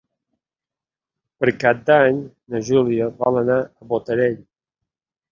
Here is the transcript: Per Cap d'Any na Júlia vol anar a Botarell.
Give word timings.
Per 1.43 1.49
Cap 1.63 1.83
d'Any 1.89 2.21
na 2.53 2.61
Júlia 2.69 3.09
vol 3.19 3.37
anar 3.43 3.59
a 3.83 3.89
Botarell. 3.93 4.41